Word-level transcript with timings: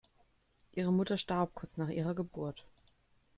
Ihre 0.71 0.91
Mutter 0.91 1.15
starb 1.15 1.53
kurz 1.53 1.77
nach 1.77 1.89
ihrer 1.89 2.15
Geburt. 2.15 2.65